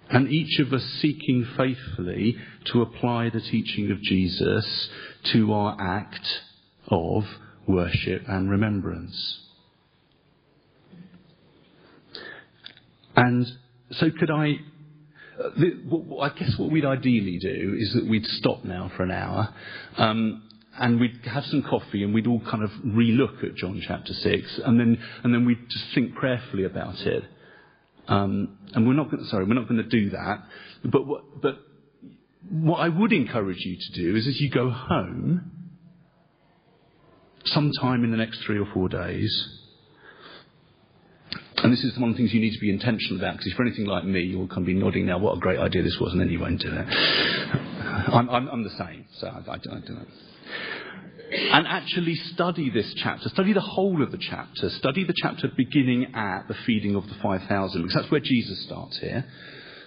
and 0.09 0.29
each 0.29 0.59
of 0.59 0.73
us 0.73 0.83
seeking 1.01 1.45
faithfully 1.55 2.37
to 2.65 2.81
apply 2.81 3.29
the 3.29 3.41
teaching 3.41 3.91
of 3.91 4.01
Jesus 4.01 4.89
to 5.25 5.53
our 5.53 5.77
act 5.79 6.41
of 6.87 7.25
worship 7.67 8.23
and 8.27 8.49
remembrance. 8.49 9.39
And 13.15 13.51
so 13.91 14.09
could 14.11 14.31
I 14.31 14.59
I 16.21 16.29
guess 16.37 16.57
what 16.57 16.69
we'd 16.69 16.85
ideally 16.85 17.37
do 17.37 17.75
is 17.79 17.93
that 17.93 18.05
we'd 18.05 18.25
stop 18.25 18.65
now 18.65 18.91
for 18.95 19.03
an 19.03 19.11
hour, 19.11 19.53
um, 19.97 20.43
and 20.77 20.99
we'd 20.99 21.25
have 21.25 21.45
some 21.45 21.63
coffee, 21.63 22.03
and 22.03 22.13
we'd 22.13 22.27
all 22.27 22.41
kind 22.41 22.63
of 22.63 22.71
relook 22.85 23.43
at 23.43 23.55
John 23.55 23.81
chapter 23.85 24.13
six, 24.13 24.59
and 24.65 24.79
then 24.79 25.01
and 25.23 25.33
then 25.33 25.45
we'd 25.45 25.69
just 25.69 25.85
think 25.93 26.15
prayerfully 26.15 26.65
about 26.65 26.99
it. 27.01 27.23
Um, 28.09 28.57
and 28.73 28.87
we're 28.87 28.93
not 28.93 29.11
going 29.11 29.23
sorry, 29.25 29.45
we're 29.45 29.53
not 29.53 29.69
going 29.69 29.83
to 29.83 29.89
do 29.89 30.09
that. 30.09 30.43
But 30.83 31.05
what, 31.05 31.41
but 31.41 31.59
what 32.49 32.77
I 32.79 32.89
would 32.89 33.13
encourage 33.13 33.59
you 33.59 33.77
to 33.77 33.91
do 33.93 34.15
is, 34.15 34.27
as 34.27 34.41
you 34.41 34.49
go 34.49 34.71
home, 34.71 35.51
sometime 37.45 38.03
in 38.03 38.11
the 38.11 38.17
next 38.17 38.41
three 38.41 38.57
or 38.57 38.65
four 38.73 38.89
days, 38.89 39.59
and 41.57 41.71
this 41.71 41.83
is 41.83 41.97
one 41.99 42.09
of 42.09 42.15
the 42.15 42.17
things 42.17 42.33
you 42.33 42.41
need 42.41 42.53
to 42.53 42.59
be 42.59 42.71
intentional 42.71 43.19
about, 43.19 43.33
because 43.33 43.51
if 43.51 43.57
you're 43.57 43.67
anything 43.67 43.85
like 43.85 44.05
me, 44.05 44.21
you'll 44.21 44.47
of 44.57 44.65
be 44.65 44.73
nodding 44.73 45.05
now, 45.05 45.19
what 45.19 45.37
a 45.37 45.39
great 45.39 45.59
idea 45.59 45.83
this 45.83 45.97
was, 45.99 46.11
and 46.11 46.19
then 46.19 46.29
you 46.29 46.39
won't 46.39 46.59
do 46.59 46.71
it. 46.71 46.85
I'm, 48.11 48.29
I'm, 48.29 48.47
I'm 48.47 48.63
the 48.63 48.71
same, 48.71 49.05
so 49.17 49.27
I, 49.27 49.51
I, 49.51 49.55
I 49.55 49.57
do 49.57 49.97
it. 49.97 50.07
And 51.31 51.67
actually 51.67 52.15
study 52.15 52.69
this 52.69 52.93
chapter, 52.95 53.29
study 53.29 53.53
the 53.53 53.61
whole 53.61 54.01
of 54.01 54.11
the 54.11 54.17
chapter, 54.17 54.69
study 54.69 55.03
the 55.03 55.13
chapter 55.21 55.47
beginning 55.55 56.15
at 56.15 56.47
the 56.47 56.55
feeding 56.65 56.95
of 56.95 57.07
the 57.07 57.15
5,000, 57.21 57.81
because 57.81 57.95
that's 57.95 58.11
where 58.11 58.19
Jesus 58.19 58.63
starts 58.63 58.97
here. 58.97 59.25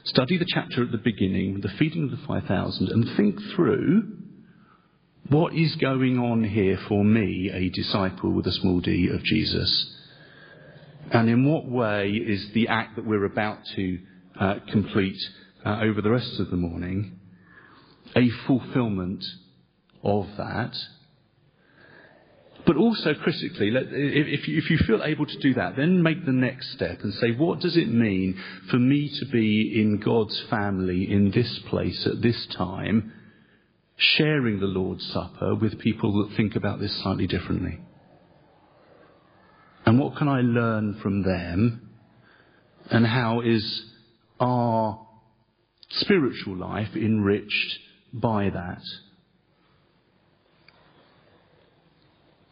Study 0.04 0.36
the 0.36 0.46
chapter 0.48 0.84
at 0.84 0.92
the 0.92 0.98
beginning, 0.98 1.60
the 1.60 1.68
feeding 1.68 2.04
of 2.04 2.10
the 2.10 2.26
5,000, 2.26 2.88
and 2.88 3.16
think 3.16 3.40
through 3.54 4.18
what 5.28 5.54
is 5.54 5.74
going 5.76 6.18
on 6.18 6.44
here 6.44 6.78
for 6.88 7.04
me, 7.04 7.50
a 7.52 7.68
disciple 7.70 8.32
with 8.32 8.46
a 8.46 8.52
small 8.52 8.80
d 8.80 9.08
of 9.08 9.22
Jesus. 9.24 9.96
And 11.10 11.28
in 11.28 11.44
what 11.44 11.66
way 11.66 12.10
is 12.10 12.52
the 12.52 12.68
act 12.68 12.96
that 12.96 13.06
we're 13.06 13.24
about 13.24 13.58
to 13.76 13.98
uh, 14.38 14.54
complete 14.70 15.20
uh, 15.64 15.80
over 15.82 16.00
the 16.02 16.10
rest 16.10 16.38
of 16.38 16.50
the 16.50 16.56
morning 16.56 17.18
a 18.14 18.28
fulfillment 18.46 19.24
of 20.02 20.26
that? 20.36 20.76
But 22.64 22.76
also 22.76 23.14
critically, 23.14 23.72
if 23.74 24.70
you 24.70 24.78
feel 24.78 25.02
able 25.02 25.26
to 25.26 25.38
do 25.40 25.54
that, 25.54 25.74
then 25.76 26.02
make 26.02 26.24
the 26.24 26.32
next 26.32 26.72
step 26.72 27.00
and 27.02 27.12
say, 27.14 27.32
what 27.32 27.58
does 27.58 27.76
it 27.76 27.88
mean 27.88 28.40
for 28.70 28.78
me 28.78 29.10
to 29.18 29.26
be 29.26 29.80
in 29.80 29.98
God's 29.98 30.40
family 30.48 31.10
in 31.10 31.32
this 31.32 31.58
place 31.68 32.06
at 32.06 32.22
this 32.22 32.46
time, 32.56 33.12
sharing 33.96 34.60
the 34.60 34.66
Lord's 34.66 35.04
Supper 35.12 35.56
with 35.56 35.80
people 35.80 36.22
that 36.22 36.36
think 36.36 36.54
about 36.54 36.78
this 36.78 36.96
slightly 37.02 37.26
differently? 37.26 37.80
And 39.84 39.98
what 39.98 40.16
can 40.16 40.28
I 40.28 40.42
learn 40.42 41.00
from 41.02 41.22
them? 41.22 41.90
And 42.90 43.04
how 43.04 43.40
is 43.40 43.82
our 44.38 45.04
spiritual 45.90 46.56
life 46.56 46.94
enriched 46.94 47.78
by 48.12 48.50
that? 48.50 48.82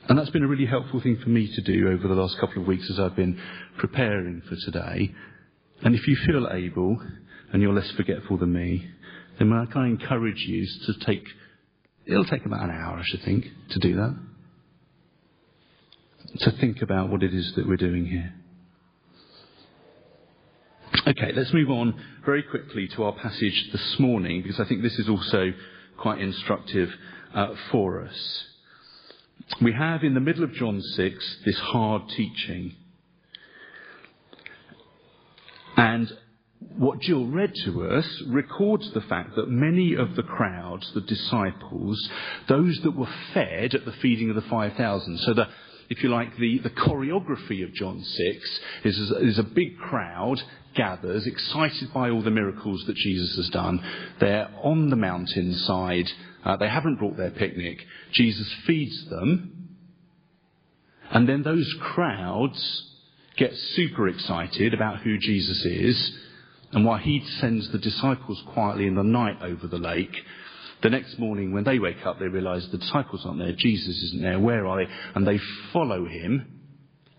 And 0.08 0.18
that's 0.18 0.30
been 0.30 0.42
a 0.42 0.48
really 0.48 0.66
helpful 0.66 1.00
thing 1.00 1.18
for 1.22 1.28
me 1.28 1.52
to 1.54 1.60
do 1.62 1.88
over 1.88 2.08
the 2.08 2.14
last 2.14 2.38
couple 2.38 2.62
of 2.62 2.68
weeks 2.68 2.90
as 2.90 2.98
I've 2.98 3.16
been 3.16 3.40
preparing 3.78 4.42
for 4.48 4.56
today. 4.56 5.14
And 5.82 5.94
if 5.94 6.06
you 6.08 6.16
feel 6.16 6.48
able 6.50 7.00
and 7.52 7.62
you're 7.62 7.74
less 7.74 7.90
forgetful 7.92 8.38
than 8.38 8.52
me, 8.52 8.88
then 9.38 9.52
I 9.52 9.66
can 9.66 9.84
encourage 9.84 10.40
you 10.46 10.66
to 10.86 10.94
take, 11.04 11.24
it'll 12.06 12.24
take 12.24 12.44
about 12.44 12.64
an 12.64 12.70
hour, 12.70 12.98
I 12.98 13.04
should 13.04 13.22
think, 13.22 13.46
to 13.70 13.78
do 13.78 13.96
that 13.96 14.16
to 16.38 16.50
think 16.52 16.82
about 16.82 17.10
what 17.10 17.22
it 17.22 17.34
is 17.34 17.54
that 17.54 17.66
we're 17.66 17.76
doing 17.76 18.06
here. 18.06 18.32
Okay, 21.06 21.32
let's 21.34 21.52
move 21.52 21.70
on 21.70 21.94
very 22.24 22.42
quickly 22.42 22.86
to 22.88 23.04
our 23.04 23.12
passage 23.12 23.70
this 23.72 23.98
morning 23.98 24.42
because 24.42 24.60
I 24.60 24.64
think 24.64 24.82
this 24.82 24.98
is 24.98 25.08
also 25.08 25.52
quite 25.96 26.20
instructive 26.20 26.90
uh, 27.34 27.54
for 27.70 28.02
us. 28.02 28.44
We 29.60 29.72
have 29.72 30.04
in 30.04 30.14
the 30.14 30.20
middle 30.20 30.44
of 30.44 30.54
John 30.54 30.80
6 30.80 31.38
this 31.44 31.58
hard 31.58 32.08
teaching. 32.08 32.74
And 35.76 36.10
what 36.76 37.00
Jill 37.00 37.26
read 37.26 37.54
to 37.64 37.86
us 37.88 38.22
records 38.26 38.90
the 38.92 39.02
fact 39.02 39.36
that 39.36 39.50
many 39.50 39.94
of 39.94 40.16
the 40.16 40.22
crowds, 40.22 40.90
the 40.92 41.02
disciples, 41.02 42.08
those 42.48 42.78
that 42.84 42.96
were 42.96 43.08
fed 43.34 43.74
at 43.74 43.84
the 43.84 43.92
feeding 43.92 44.30
of 44.30 44.36
the 44.36 44.42
5,000, 44.42 45.18
so 45.18 45.34
the, 45.34 45.48
if 45.90 46.02
you 46.02 46.08
like, 46.08 46.36
the, 46.38 46.58
the 46.60 46.70
choreography 46.70 47.62
of 47.64 47.74
John 47.74 48.02
6 48.02 48.60
is, 48.84 48.98
is 48.98 49.38
a 49.38 49.42
big 49.42 49.78
crowd 49.78 50.42
gathers, 50.74 51.26
excited 51.26 51.92
by 51.92 52.10
all 52.10 52.22
the 52.22 52.30
miracles 52.30 52.84
that 52.86 52.96
Jesus 52.96 53.36
has 53.36 53.50
done. 53.50 53.82
They're 54.20 54.50
on 54.62 54.88
the 54.90 54.96
mountainside. 54.96 56.10
Uh, 56.44 56.56
they 56.56 56.68
haven't 56.68 56.96
brought 56.96 57.16
their 57.16 57.30
picnic. 57.30 57.78
Jesus 58.12 58.50
feeds 58.66 59.08
them. 59.08 59.76
And 61.10 61.28
then 61.28 61.42
those 61.42 61.74
crowds 61.80 62.86
get 63.36 63.52
super 63.54 64.08
excited 64.08 64.74
about 64.74 65.00
who 65.00 65.18
Jesus 65.18 65.64
is 65.64 66.18
and 66.72 66.84
why 66.84 67.00
he 67.00 67.24
sends 67.40 67.70
the 67.72 67.78
disciples 67.78 68.42
quietly 68.52 68.86
in 68.86 68.94
the 68.94 69.02
night 69.02 69.38
over 69.42 69.66
the 69.66 69.78
lake 69.78 70.14
the 70.82 70.90
next 70.90 71.18
morning, 71.18 71.52
when 71.52 71.64
they 71.64 71.78
wake 71.78 72.06
up, 72.06 72.18
they 72.18 72.28
realize 72.28 72.66
the 72.70 72.78
disciples 72.78 73.26
aren't 73.26 73.38
there, 73.38 73.52
Jesus 73.52 74.02
isn't 74.02 74.22
there, 74.22 74.38
where 74.38 74.66
are 74.66 74.82
they? 74.84 74.90
And 75.14 75.26
they 75.26 75.38
follow 75.72 76.06
him 76.06 76.62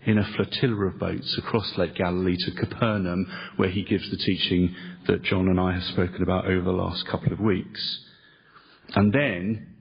in 0.04 0.18
a 0.18 0.24
flotilla 0.34 0.86
of 0.86 0.98
boats 0.98 1.38
across 1.38 1.78
Lake 1.78 1.94
Galilee 1.94 2.36
to 2.36 2.50
Capernaum, 2.52 3.24
where 3.56 3.68
he 3.68 3.84
gives 3.84 4.10
the 4.10 4.16
teaching 4.16 4.74
that 5.06 5.22
John 5.22 5.48
and 5.48 5.60
I 5.60 5.74
have 5.74 5.84
spoken 5.84 6.22
about 6.22 6.46
over 6.46 6.64
the 6.64 6.72
last 6.72 7.06
couple 7.06 7.32
of 7.32 7.38
weeks. 7.38 8.04
And 8.94 9.12
then, 9.12 9.74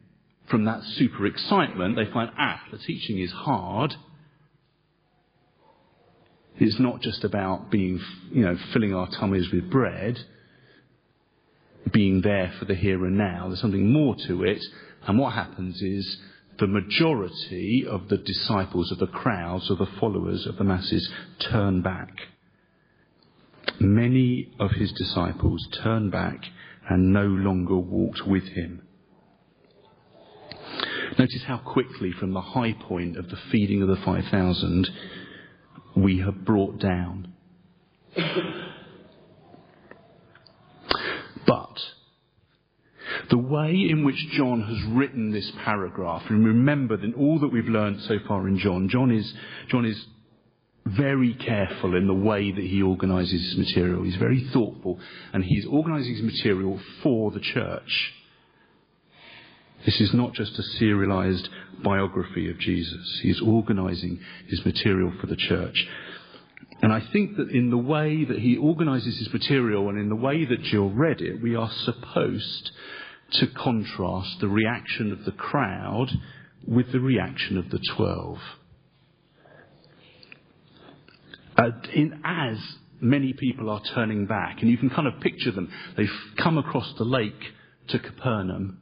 from 0.50 0.66
that 0.66 0.84
super 0.84 1.26
excitement, 1.26 1.96
they 1.96 2.12
find, 2.12 2.32
ah, 2.38 2.62
the 2.72 2.78
teaching 2.78 3.20
is 3.20 3.32
hard. 3.32 3.96
It's 6.58 6.80
not 6.80 7.02
just 7.02 7.24
about 7.24 7.72
being, 7.72 8.00
you 8.32 8.44
know, 8.44 8.58
filling 8.74 8.94
our 8.94 9.10
tummies 9.10 9.52
with 9.52 9.70
bread 9.70 10.18
being 11.92 12.22
there 12.22 12.54
for 12.60 12.66
the 12.66 12.76
here 12.76 13.04
and 13.06 13.18
now. 13.18 13.48
There's 13.48 13.62
something 13.62 13.92
more 13.92 14.16
to 14.28 14.44
it. 14.44 14.64
And 15.08 15.18
what 15.18 15.34
happens 15.34 15.82
is 15.82 16.18
the 16.60 16.68
majority 16.68 17.86
of 17.88 18.08
the 18.10 18.18
disciples, 18.18 18.92
of 18.92 19.00
the 19.00 19.08
crowds, 19.08 19.70
of 19.70 19.80
the 19.80 19.90
followers, 20.00 20.46
of 20.46 20.58
the 20.58 20.64
masses 20.64 21.10
turn 21.40 21.82
back. 21.82 22.14
Many 23.80 24.54
of 24.60 24.72
his 24.72 24.92
disciples 24.92 25.68
turn 25.82 26.10
back 26.10 26.46
and 26.90 27.12
no 27.12 27.26
longer 27.26 27.78
walked 27.78 28.28
with 28.28 28.44
him. 28.44 28.84
Notice 31.22 31.44
how 31.44 31.60
quickly, 31.60 32.12
from 32.12 32.34
the 32.34 32.42
high 32.42 32.74
point 32.74 33.16
of 33.16 33.30
the 33.30 33.38
feeding 33.52 33.84
of 33.84 33.88
the 33.90 33.96
5,000, 33.98 34.90
we 35.96 36.18
have 36.18 36.44
brought 36.44 36.80
down. 36.80 37.34
But 41.46 41.80
the 43.30 43.38
way 43.38 43.70
in 43.88 44.04
which 44.04 44.18
John 44.32 44.64
has 44.64 44.84
written 44.96 45.30
this 45.30 45.52
paragraph, 45.64 46.24
and 46.28 46.44
remember 46.44 46.98
that 46.98 47.14
all 47.14 47.38
that 47.38 47.50
we've 47.50 47.66
learned 47.66 48.02
so 48.02 48.18
far 48.28 48.48
in 48.48 48.58
John, 48.58 48.90
John 48.90 49.12
is, 49.12 49.32
John 49.68 49.86
is 49.86 50.04
very 50.88 51.36
careful 51.36 51.96
in 51.96 52.08
the 52.08 52.16
way 52.16 52.52
that 52.52 52.66
he 52.66 52.82
organizes 52.82 53.44
his 53.44 53.58
material. 53.60 54.02
He's 54.02 54.16
very 54.16 54.50
thoughtful, 54.52 55.00
and 55.34 55.44
he's 55.44 55.68
organizing 55.68 56.16
his 56.16 56.24
material 56.24 56.80
for 57.04 57.30
the 57.30 57.42
church. 57.42 58.14
This 59.86 60.00
is 60.00 60.14
not 60.14 60.34
just 60.34 60.58
a 60.60 60.64
serialized 60.64 61.50
biography 61.84 62.50
of 62.50 62.60
Jesus. 62.60 63.20
He 63.22 63.30
is 63.30 63.42
organizing 63.42 64.20
his 64.48 64.64
material 64.66 65.12
for 65.20 65.28
the 65.28 65.36
church. 65.36 65.88
And 66.82 66.92
I 66.92 67.00
think 67.00 67.38
that 67.38 67.50
in 67.50 67.70
the 67.70 67.78
way 67.78 68.26
that 68.26 68.40
he 68.40 68.58
organizes 68.58 69.18
his 69.18 69.32
material 69.32 69.90
and 69.90 70.00
in 70.00 70.10
the 70.10 70.16
way 70.16 70.46
that 70.46 70.64
Jill 70.64 70.90
read 70.90 71.22
it, 71.22 71.42
we 71.42 71.56
are 71.56 71.70
supposed 71.70 72.72
to 73.34 73.48
contrast 73.48 74.40
the 74.40 74.48
reaction 74.48 75.12
of 75.12 75.26
the 75.26 75.32
crowd 75.32 76.12
with 76.68 76.92
the 76.92 77.00
reaction 77.00 77.58
of 77.58 77.70
the 77.70 77.80
twelve. 77.96 78.40
Uh, 81.58 81.70
in, 81.94 82.22
as 82.24 82.58
many 83.00 83.34
people 83.34 83.70
are 83.70 83.82
turning 83.94 84.26
back, 84.26 84.62
and 84.62 84.70
you 84.70 84.78
can 84.78 84.90
kind 84.90 85.08
of 85.08 85.20
picture 85.22 85.52
them, 85.52 85.72
they've 85.98 86.10
come 86.38 86.58
across 86.58 86.94
the 86.98 87.04
lake 87.04 87.42
to 87.90 88.00
Capernaum, 88.00 88.80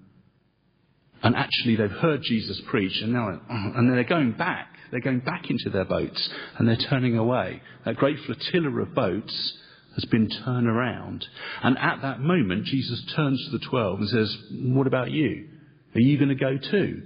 and 1.24 1.36
actually 1.36 1.76
they've 1.76 1.92
heard 1.92 2.22
Jesus 2.24 2.62
preach, 2.68 3.02
and 3.02 3.14
now, 3.14 3.40
and 3.50 3.90
they're 3.90 4.04
going 4.04 4.34
back. 4.34 4.76
They're 4.92 5.02
going 5.02 5.20
back 5.20 5.50
into 5.50 5.70
their 5.70 5.86
boats, 5.86 6.30
and 6.58 6.68
they're 6.68 6.76
turning 6.76 7.18
away. 7.18 7.62
That 7.86 7.98
great 7.98 8.20
flotilla 8.26 8.82
of 8.82 8.96
boats 8.96 9.58
has 9.96 10.06
been 10.06 10.30
turned 10.30 10.68
around. 10.68 11.28
And 11.62 11.78
at 11.78 12.02
that 12.02 12.22
moment, 12.22 12.66
Jesus 12.66 13.04
turns 13.16 13.44
to 13.46 13.52
the 13.52 13.66
twelve 13.66 14.00
and 14.00 14.10
says, 14.10 14.38
What 14.52 14.88
about 14.88 15.12
you? 15.12 15.48
Are 15.96 16.02
you 16.02 16.18
going 16.18 16.30
to 16.30 16.36
go 16.36 16.58
too? 16.58 17.04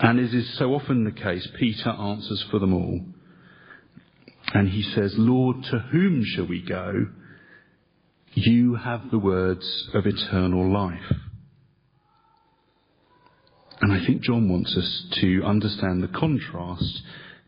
And 0.00 0.18
as 0.18 0.34
is 0.34 0.58
so 0.58 0.74
often 0.74 1.04
the 1.04 1.12
case, 1.12 1.46
Peter 1.58 1.90
answers 1.90 2.44
for 2.50 2.58
them 2.58 2.74
all. 2.74 3.00
And 4.54 4.68
he 4.68 4.82
says, 4.82 5.14
Lord, 5.16 5.62
to 5.64 5.78
whom 5.78 6.24
shall 6.24 6.46
we 6.46 6.62
go? 6.62 7.06
You 8.34 8.76
have 8.76 9.10
the 9.10 9.18
words 9.18 9.88
of 9.92 10.06
eternal 10.06 10.72
life. 10.72 11.12
And 13.80 13.92
I 13.92 14.04
think 14.06 14.22
John 14.22 14.48
wants 14.48 14.76
us 14.76 15.06
to 15.20 15.42
understand 15.44 16.02
the 16.02 16.08
contrast 16.08 17.02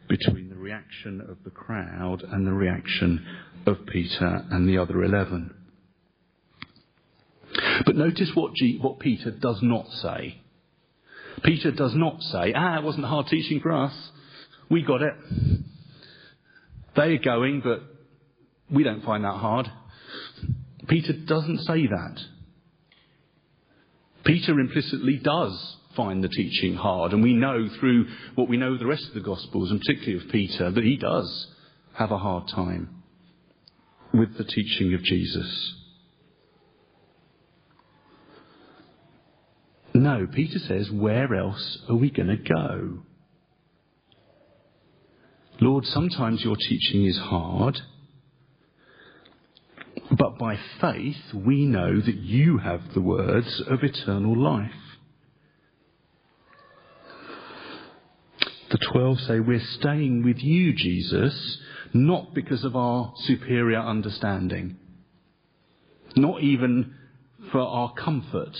between 0.09 0.51
the 0.51 0.57
reaction 0.57 1.21
of 1.21 1.39
the 1.45 1.51
crowd 1.51 2.23
and 2.23 2.47
the 2.47 2.53
reaction 2.53 3.25
of 3.67 3.87
Peter 3.87 4.45
and 4.51 4.69
the 4.69 4.79
other 4.79 5.03
eleven. 5.03 5.55
But 7.87 7.97
notice 7.97 8.33
what, 8.35 8.55
G- 8.55 8.79
what 8.81 8.99
Peter 8.99 9.31
does 9.31 9.61
not 9.63 9.89
say. 9.89 10.43
Peter 11.43 11.71
does 11.71 11.95
not 11.95 12.21
say, 12.21 12.53
ah, 12.55 12.79
it 12.79 12.85
wasn't 12.85 13.07
hard 13.07 13.29
teaching 13.29 13.61
for 13.61 13.73
us. 13.73 13.93
We 14.69 14.83
got 14.83 15.03
it. 15.03 15.15
They're 16.97 17.19
going, 17.19 17.61
but 17.63 17.83
we 18.71 18.83
don't 18.83 19.05
find 19.05 19.25
that 19.25 19.37
hard. 19.37 19.71
Peter 20.89 21.13
doesn't 21.13 21.59
say 21.61 21.87
that. 21.87 22.21
Peter 24.25 24.59
implicitly 24.59 25.19
does 25.19 25.77
find 25.97 26.25
the 26.25 26.29
teaching 26.29 26.75
hard, 26.75 27.13
and 27.13 27.23
we 27.23 27.33
know 27.33 27.69
through 27.79 28.07
what 28.35 28.49
we 28.49 28.57
know 28.57 28.73
of 28.73 28.79
the 28.79 28.87
rest 28.87 29.07
of 29.09 29.15
the 29.15 29.21
Gospels, 29.21 29.71
and 29.71 29.81
particularly 29.81 30.25
of 30.25 30.31
Peter, 30.31 30.71
that 30.71 30.85
he 30.85 30.97
does 30.97 31.55
have 31.95 32.11
a 32.11 32.19
hard 32.19 32.49
time 32.49 33.03
with 34.13 34.37
the 34.37 34.45
teaching 34.45 34.95
of 34.95 35.03
Jesus. 35.03 35.75
No, 39.95 40.27
Peter 40.27 40.59
says, 40.59 40.91
where 40.91 41.35
else 41.35 41.79
are 41.89 41.95
we 41.95 42.11
going 42.11 42.29
to 42.29 42.37
go? 42.37 42.99
Lord, 45.61 45.87
sometimes 45.87 46.43
your 46.43 46.57
teaching 46.57 47.05
is 47.07 47.17
hard, 47.17 47.81
but 50.11 50.39
by 50.39 50.59
faith 50.81 51.33
we 51.35 51.67
know 51.67 52.01
that 52.01 52.17
you 52.17 52.59
have 52.59 52.95
the 52.95 53.01
words 53.01 53.61
of 53.63 53.83
eternal 53.83 54.37
life. 54.37 54.71
The 58.71 58.79
twelve 58.79 59.21
say, 59.21 59.41
We're 59.41 59.61
staying 59.61 60.25
with 60.25 60.39
you, 60.39 60.73
Jesus, 60.73 61.59
not 61.93 62.35
because 62.35 62.65
of 62.65 62.75
our 62.75 63.13
superior 63.19 63.81
understanding, 63.81 64.77
not 66.17 66.43
even 66.43 66.95
for 67.53 67.61
our 67.61 67.93
comfort 67.95 68.57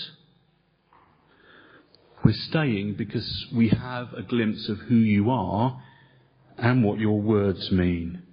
we're 2.25 2.33
staying 2.33 2.95
because 2.95 3.45
we 3.53 3.69
have 3.69 4.11
a 4.13 4.23
glimpse 4.23 4.67
of 4.67 4.79
who 4.79 4.95
you 4.95 5.29
are 5.29 5.79
and 6.57 6.83
what 6.83 6.97
your 6.97 7.21
words 7.21 7.71
mean. 7.71 8.23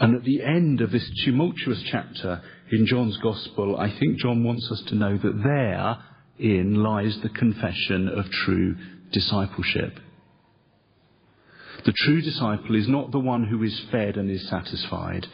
And 0.00 0.14
at 0.14 0.24
the 0.24 0.42
end 0.42 0.80
of 0.80 0.92
this 0.92 1.10
tumultuous 1.24 1.82
chapter 1.90 2.42
in 2.70 2.86
John's 2.86 3.16
Gospel, 3.18 3.76
I 3.78 3.90
think 3.98 4.18
John 4.18 4.44
wants 4.44 4.70
us 4.70 4.82
to 4.88 4.94
know 4.94 5.18
that 5.18 5.42
therein 6.38 6.74
lies 6.74 7.18
the 7.20 7.28
confession 7.30 8.08
of 8.08 8.30
true 8.30 8.76
discipleship. 9.12 9.98
The 11.84 11.92
true 11.92 12.20
disciple 12.20 12.76
is 12.76 12.88
not 12.88 13.10
the 13.10 13.18
one 13.18 13.44
who 13.44 13.62
is 13.62 13.80
fed 13.90 14.16
and 14.16 14.30
is 14.30 14.48
satisfied, 14.48 15.26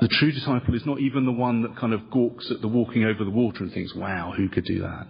the 0.00 0.08
true 0.08 0.32
disciple 0.32 0.74
is 0.74 0.86
not 0.86 0.98
even 0.98 1.26
the 1.26 1.32
one 1.32 1.60
that 1.62 1.76
kind 1.76 1.92
of 1.92 2.10
gawks 2.10 2.50
at 2.50 2.62
the 2.62 2.68
walking 2.68 3.04
over 3.04 3.22
the 3.22 3.30
water 3.30 3.62
and 3.62 3.72
thinks, 3.72 3.94
wow, 3.94 4.32
who 4.34 4.48
could 4.48 4.64
do 4.64 4.80
that? 4.80 5.06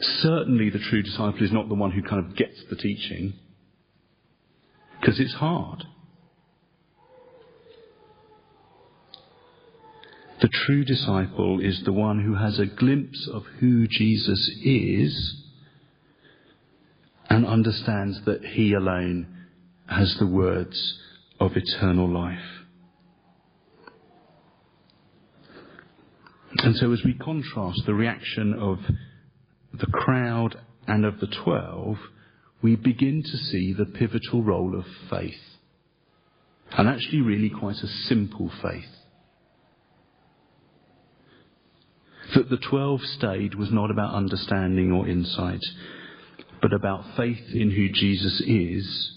Certainly 0.00 0.70
the 0.70 0.78
true 0.78 1.02
disciple 1.02 1.42
is 1.42 1.50
not 1.50 1.68
the 1.68 1.74
one 1.74 1.90
who 1.90 2.02
kind 2.02 2.24
of 2.24 2.36
gets 2.36 2.62
the 2.70 2.76
teaching, 2.76 3.34
because 5.00 5.18
it's 5.18 5.34
hard. 5.34 5.84
The 10.42 10.48
true 10.48 10.84
disciple 10.84 11.60
is 11.60 11.84
the 11.84 11.92
one 11.92 12.24
who 12.24 12.34
has 12.34 12.58
a 12.58 12.66
glimpse 12.66 13.28
of 13.32 13.44
who 13.60 13.86
Jesus 13.86 14.50
is 14.64 15.36
and 17.30 17.46
understands 17.46 18.24
that 18.24 18.44
he 18.44 18.72
alone 18.72 19.28
has 19.86 20.16
the 20.18 20.26
words 20.26 20.98
of 21.38 21.52
eternal 21.56 22.08
life. 22.12 22.64
And 26.58 26.74
so, 26.74 26.92
as 26.92 27.04
we 27.04 27.14
contrast 27.14 27.82
the 27.86 27.94
reaction 27.94 28.52
of 28.52 28.80
the 29.72 29.86
crowd 29.86 30.58
and 30.88 31.04
of 31.04 31.20
the 31.20 31.28
twelve, 31.28 31.98
we 32.60 32.74
begin 32.74 33.22
to 33.22 33.36
see 33.38 33.72
the 33.72 33.86
pivotal 33.86 34.42
role 34.42 34.76
of 34.76 34.86
faith. 35.08 35.58
And 36.72 36.88
actually, 36.88 37.20
really 37.20 37.48
quite 37.48 37.76
a 37.76 37.86
simple 37.86 38.50
faith. 38.60 39.01
That 42.34 42.48
the 42.48 42.56
twelve 42.56 43.02
stayed 43.02 43.54
was 43.54 43.70
not 43.70 43.90
about 43.90 44.14
understanding 44.14 44.92
or 44.92 45.06
insight, 45.06 45.62
but 46.60 46.72
about 46.72 47.16
faith 47.16 47.52
in 47.52 47.70
who 47.70 47.88
Jesus 47.90 48.40
is 48.40 49.12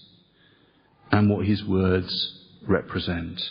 and 1.11 1.29
what 1.29 1.45
his 1.45 1.63
words 1.63 2.39
represent. 2.67 3.41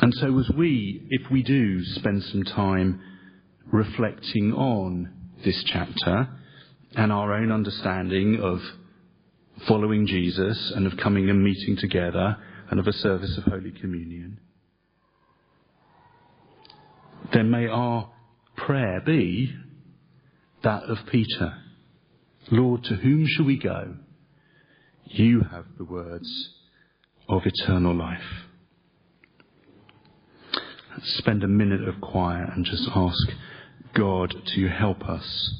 And 0.00 0.14
so, 0.14 0.38
as 0.38 0.48
we, 0.50 1.06
if 1.10 1.28
we 1.30 1.42
do 1.42 1.84
spend 1.84 2.22
some 2.22 2.44
time 2.44 3.00
reflecting 3.72 4.52
on 4.52 5.10
this 5.44 5.62
chapter 5.64 6.28
and 6.94 7.12
our 7.12 7.34
own 7.34 7.50
understanding 7.50 8.40
of 8.40 8.60
following 9.66 10.06
Jesus 10.06 10.72
and 10.74 10.86
of 10.86 10.96
coming 10.96 11.28
and 11.28 11.42
meeting 11.42 11.76
together 11.76 12.36
and 12.70 12.78
of 12.78 12.86
a 12.86 12.92
service 12.92 13.36
of 13.38 13.44
Holy 13.44 13.72
Communion, 13.72 14.38
then 17.32 17.50
may 17.50 17.66
our 17.66 18.10
prayer 18.56 19.00
be 19.04 19.54
that 20.62 20.84
of 20.84 20.98
Peter. 21.10 21.54
Lord, 22.50 22.84
to 22.84 22.94
whom 22.94 23.26
shall 23.26 23.44
we 23.44 23.58
go? 23.58 23.96
You 25.04 25.42
have 25.50 25.66
the 25.76 25.84
words 25.84 26.50
of 27.28 27.42
eternal 27.44 27.94
life 27.94 28.46
spend 31.02 31.44
a 31.44 31.48
minute 31.48 31.86
of 31.86 32.00
quiet 32.00 32.48
and 32.54 32.64
just 32.64 32.88
ask 32.94 33.28
God 33.94 34.34
to 34.54 34.68
help 34.68 35.02
us 35.08 35.54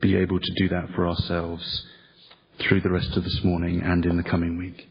be 0.00 0.16
able 0.16 0.40
to 0.40 0.54
do 0.56 0.68
that 0.68 0.90
for 0.94 1.08
ourselves 1.08 1.86
through 2.60 2.80
the 2.80 2.90
rest 2.90 3.16
of 3.16 3.24
this 3.24 3.40
morning 3.42 3.82
and 3.82 4.04
in 4.04 4.16
the 4.16 4.22
coming 4.22 4.56
week. 4.56 4.88